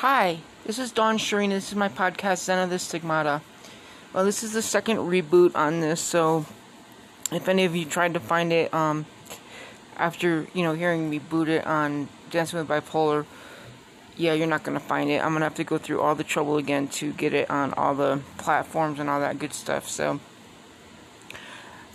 [0.00, 1.50] Hi, this is Dawn Shireen.
[1.50, 3.42] This is my podcast, Zen of the Stigmata.
[4.14, 6.46] Well, this is the second reboot on this, so
[7.30, 9.04] if any of you tried to find it um,
[9.98, 13.26] after, you know, hearing me boot it on Dancing with Bipolar,
[14.16, 15.22] yeah, you're not to find it.
[15.22, 17.94] I'm to have to go through all the trouble again to get it on all
[17.94, 20.18] the platforms and all that good stuff, so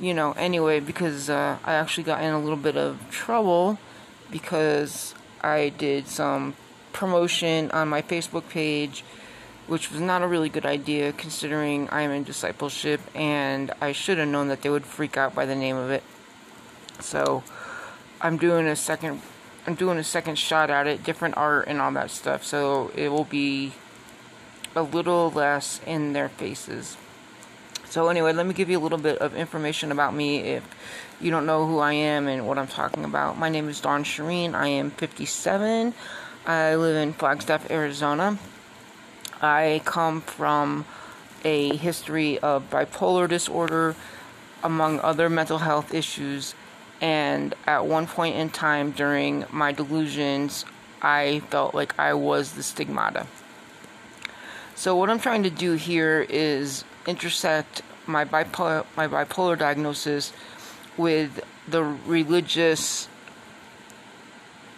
[0.00, 3.78] you know, anyway, because uh, I actually got in a little bit of trouble
[4.30, 6.54] because I did some
[6.92, 9.04] promotion on my Facebook page,
[9.66, 14.28] which was not a really good idea considering I'm in discipleship and I should have
[14.28, 16.02] known that they would freak out by the name of it.
[17.00, 17.42] So
[18.20, 19.22] I'm doing a second
[19.66, 23.08] I'm doing a second shot at it, different art and all that stuff, so it
[23.10, 23.72] will be
[24.74, 26.96] a little less in their faces.
[27.84, 30.64] So, anyway, let me give you a little bit of information about me if
[31.20, 33.36] you don't know who I am and what I'm talking about.
[33.36, 34.54] My name is Dawn Shireen.
[34.54, 35.92] I am 57.
[36.46, 38.38] I live in Flagstaff, Arizona.
[39.42, 40.86] I come from
[41.44, 43.94] a history of bipolar disorder,
[44.62, 46.54] among other mental health issues.
[47.02, 50.64] And at one point in time during my delusions,
[51.02, 53.26] I felt like I was the stigmata.
[54.74, 60.32] So, what I'm trying to do here is intersect my bipolar my bipolar diagnosis
[60.96, 63.08] with the religious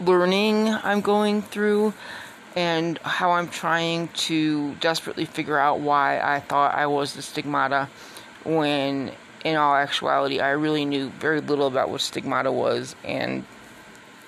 [0.00, 1.94] learning I'm going through
[2.54, 7.88] and how I'm trying to desperately figure out why I thought I was the stigmata
[8.44, 9.12] when
[9.44, 13.44] in all actuality I really knew very little about what stigmata was and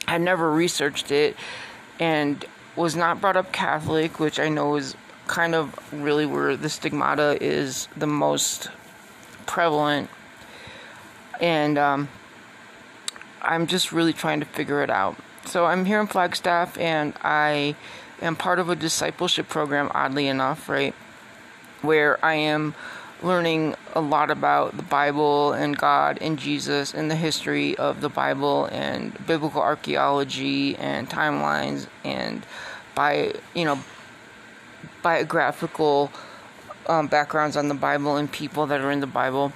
[0.06, 1.36] I never researched it
[2.00, 2.44] and
[2.76, 4.96] was not brought up Catholic, which I know is
[5.26, 8.68] kind of really where the stigmata is the most
[9.46, 10.08] prevalent.
[11.40, 12.08] And um,
[13.42, 15.16] I'm just really trying to figure it out.
[15.48, 17.74] So I'm here in Flagstaff and I
[18.20, 20.94] am part of a discipleship program, oddly enough, right?
[21.80, 22.74] Where I am
[23.22, 28.10] learning a lot about the Bible and God and Jesus and the history of the
[28.10, 32.44] Bible and biblical archaeology and timelines and
[32.94, 33.78] by, you know,
[35.02, 36.12] biographical
[36.88, 39.54] um, backgrounds on the Bible and people that are in the Bible,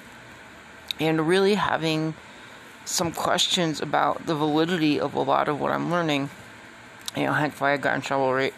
[0.98, 2.14] and really having
[2.84, 6.30] some questions about the validity of a lot of what I'm learning.
[7.16, 8.54] You know, hence why I got in trouble, right?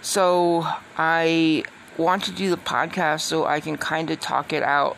[0.00, 1.64] So I
[1.96, 4.96] want to do the podcast so I can kind of talk it out.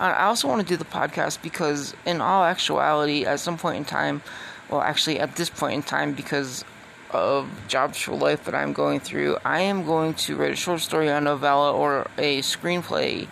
[0.00, 3.84] I also want to do the podcast because, in all actuality, at some point in
[3.84, 4.22] time,
[4.70, 6.64] well, actually, at this point in time, because
[7.10, 10.80] of jobs for life that I'm going through, I am going to write a short
[10.80, 13.26] story, a novella, or a screenplay,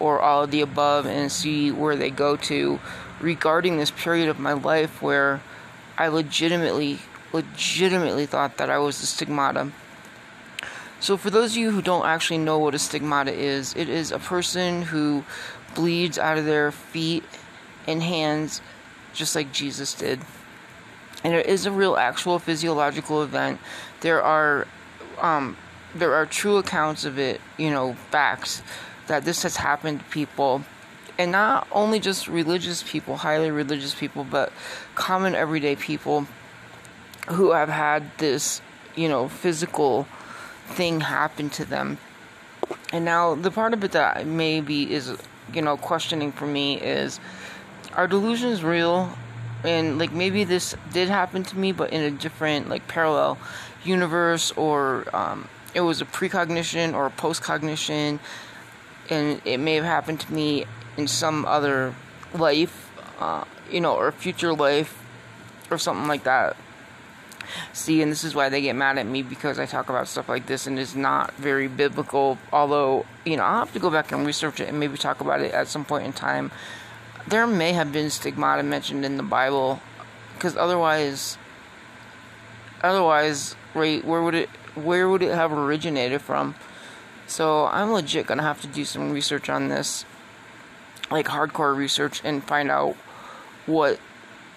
[0.00, 2.78] or all of the above, and see where they go to
[3.20, 5.40] regarding this period of my life where
[5.96, 7.00] I legitimately,
[7.32, 9.72] legitimately thought that I was a stigmata.
[11.00, 14.10] So, for those of you who don't actually know what a stigmata is, it is
[14.10, 15.24] a person who
[15.74, 17.24] bleeds out of their feet
[17.86, 18.60] and hands
[19.12, 20.20] just like Jesus did.
[21.24, 23.60] And it is a real actual physiological event.
[24.00, 24.66] There are
[25.20, 25.56] um,
[25.94, 28.62] there are true accounts of it you know facts
[29.08, 30.62] that this has happened to people
[31.18, 34.52] and not only just religious people highly religious people but
[34.94, 36.26] common everyday people
[37.28, 38.62] who have had this
[38.96, 40.06] you know physical
[40.66, 41.98] thing happen to them.
[42.92, 45.16] And now the part of it that maybe is
[45.52, 47.20] you know questioning for me is
[47.94, 49.10] are delusions real?
[49.64, 53.38] And like maybe this did happen to me but in a different like parallel
[53.84, 58.18] universe or um, it was a precognition or a postcognition
[59.10, 60.64] and it may have happened to me
[60.96, 61.94] in some other
[62.34, 65.02] life uh, you know or future life
[65.70, 66.56] or something like that
[67.72, 70.28] see and this is why they get mad at me because i talk about stuff
[70.28, 74.12] like this and it's not very biblical although you know i'll have to go back
[74.12, 76.50] and research it and maybe talk about it at some point in time
[77.28, 79.80] there may have been stigmata mentioned in the Bible,
[80.34, 81.36] because otherwise,
[82.82, 86.54] otherwise, right, where would it, where would it have originated from?
[87.28, 90.04] So I'm legit gonna have to do some research on this,
[91.10, 92.96] like hardcore research, and find out
[93.66, 94.00] what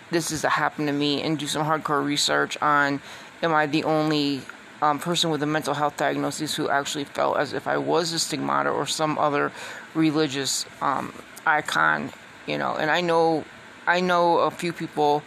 [0.09, 3.01] this is that happened to me, and do some hardcore research on,
[3.44, 4.41] am I the only
[4.81, 8.19] um, person with a mental health diagnosis who actually felt as if I was a
[8.19, 9.51] stigmata or some other
[9.94, 11.13] religious um,
[11.45, 12.12] icon
[12.45, 13.44] you know, and I know,
[13.88, 15.23] I know a few people.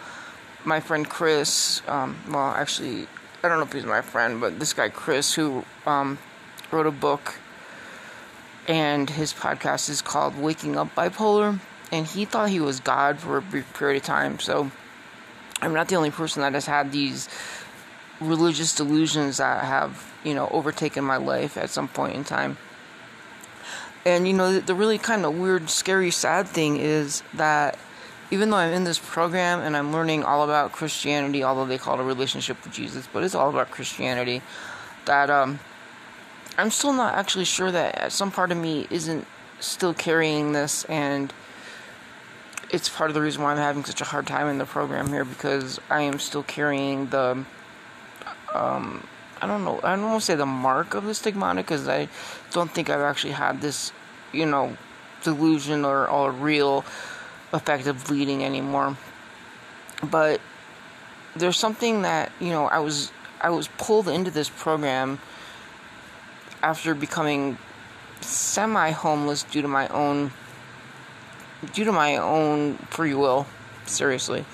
[0.65, 3.07] My friend Chris, um, well, actually,
[3.43, 6.19] I don't know if he's my friend, but this guy Chris, who um,
[6.75, 7.39] wrote a book,
[8.67, 11.61] and his podcast is called "Waking Up Bipolar,"
[11.93, 14.39] and he thought he was God for a brief period of time.
[14.39, 14.71] So,
[15.63, 17.29] I'm not the only person that has had these
[18.21, 22.57] religious delusions that have you know, overtaken my life at some point in time.
[24.05, 27.79] And, you know, the, the really kind of weird, scary, sad thing is that
[28.31, 31.99] even though I'm in this program and I'm learning all about Christianity, although they call
[31.99, 34.43] it a relationship with Jesus, but it's all about Christianity,
[35.05, 35.61] that um,
[36.57, 39.27] I'm still not actually sure that some part of me isn't
[39.61, 41.33] still carrying this, and
[42.71, 45.09] it's part of the reason why I'm having such a hard time in the program
[45.09, 47.45] here because I am still carrying the
[48.55, 49.07] um,
[49.43, 52.09] I don't know, I don't want to say the mark of the stigmata because I
[52.53, 53.93] don't think I've actually had this,
[54.33, 54.77] you know,
[55.23, 56.85] delusion or, or real
[57.53, 58.97] effective bleeding anymore.
[60.03, 60.41] But
[61.37, 65.19] there's something that, you know, I was I was pulled into this program
[66.65, 67.59] after becoming
[68.23, 70.33] semi homeless due to my own
[71.75, 73.47] due to my own free will,
[73.87, 74.45] seriously.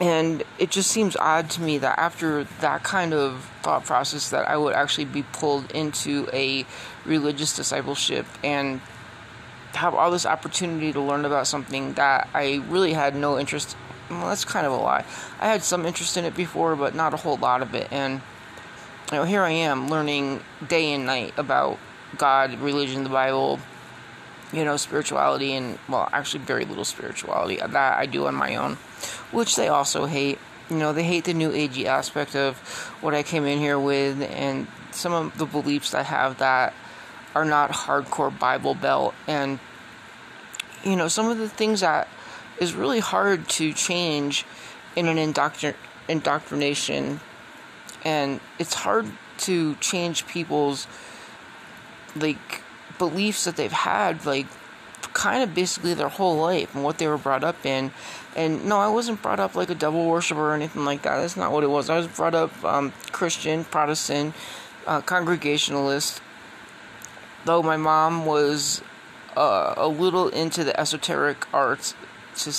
[0.00, 4.48] And it just seems odd to me that after that kind of thought process that
[4.48, 6.66] I would actually be pulled into a
[7.04, 8.80] religious discipleship and
[9.74, 13.76] have all this opportunity to learn about something that I really had no interest
[14.10, 15.04] well that's kind of a lie.
[15.40, 18.20] I had some interest in it before but not a whole lot of it and
[19.12, 21.78] you know here I am learning day and night about
[22.16, 23.60] God, religion, the Bible,
[24.52, 28.56] you know, spirituality and well, actually very little spirituality uh, that I do on my
[28.56, 28.78] own
[29.30, 30.38] which they also hate.
[30.70, 32.56] You know, they hate the new agey aspect of
[33.02, 36.72] what I came in here with and some of the beliefs I have that
[37.34, 39.58] are not hardcore Bible belt and
[40.84, 42.08] you know, some of the things that
[42.58, 44.46] is really hard to change
[44.96, 45.76] in an indoctr-
[46.08, 47.20] indoctrination
[48.04, 49.06] and it's hard
[49.38, 50.86] to change people's
[52.14, 52.62] like
[52.98, 54.46] beliefs that they've had like
[55.12, 57.90] kind of basically their whole life and what they were brought up in.
[58.34, 61.20] And no, I wasn't brought up like a devil worshiper or anything like that.
[61.20, 61.90] That's not what it was.
[61.90, 64.34] I was brought up um, Christian, Protestant,
[64.86, 66.22] uh, Congregationalist.
[67.44, 68.82] Though my mom was
[69.36, 71.94] uh, a little into the esoteric arts,
[72.36, 72.52] to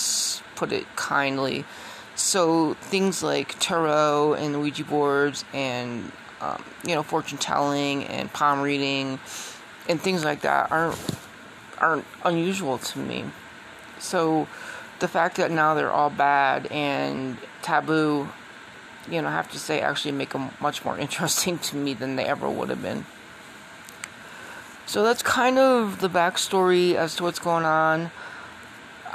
[0.56, 1.66] put it kindly.
[2.16, 6.12] So things like tarot and Ouija boards and
[6.42, 9.20] um, you know fortune telling and palm reading
[9.90, 11.00] and things like that aren't
[11.80, 13.26] aren't unusual to me.
[14.00, 14.48] So
[15.00, 18.30] the fact that now they're all bad and taboo,
[19.10, 22.16] you know, I have to say actually make them much more interesting to me than
[22.16, 23.06] they ever would have been.
[24.86, 28.12] So that's kind of the backstory as to what's going on.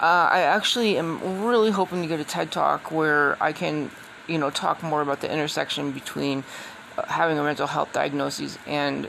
[0.01, 3.91] Uh, I actually am really hoping to get a TED talk where I can,
[4.29, 6.45] you know, talk more about the intersection between
[6.97, 9.09] uh, having a mental health diagnosis and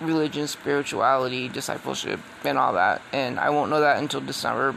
[0.00, 3.02] religion, spirituality, discipleship, and all that.
[3.12, 4.76] And I won't know that until December.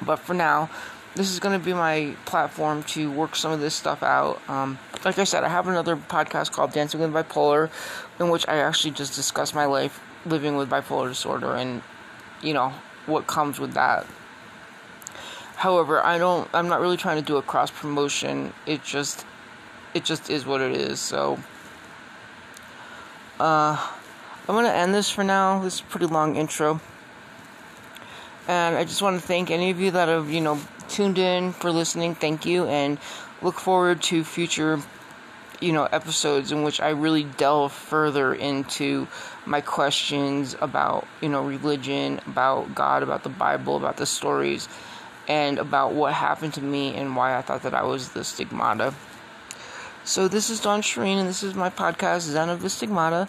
[0.00, 0.70] But for now,
[1.14, 4.40] this is going to be my platform to work some of this stuff out.
[4.48, 7.68] Um, like I said, I have another podcast called Dancing with Bipolar,
[8.18, 11.82] in which I actually just discuss my life living with bipolar disorder and,
[12.42, 12.72] you know,
[13.06, 14.06] what comes with that.
[15.56, 16.48] However, I don't.
[16.52, 18.52] I'm not really trying to do a cross promotion.
[18.66, 19.24] It just,
[19.94, 21.00] it just is what it is.
[21.00, 21.38] So,
[23.40, 23.90] uh,
[24.48, 25.60] I'm going to end this for now.
[25.62, 26.80] This is a pretty long intro.
[28.48, 31.52] And I just want to thank any of you that have, you know, tuned in
[31.52, 32.14] for listening.
[32.14, 32.66] Thank you.
[32.66, 32.98] And
[33.42, 34.80] look forward to future,
[35.60, 39.08] you know, episodes in which I really delve further into
[39.44, 44.68] my questions about, you know, religion, about God, about the Bible, about the stories,
[45.28, 48.94] and about what happened to me and why I thought that I was the stigmata.
[50.04, 53.28] So this is Dawn Shireen, and this is my podcast, Zen of the Stigmata.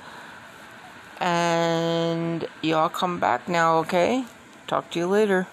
[1.19, 4.25] And y'all come back now, okay?
[4.67, 5.48] Talk to you later.